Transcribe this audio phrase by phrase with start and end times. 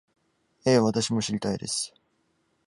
[0.65, 1.93] ええ、私も知りたいです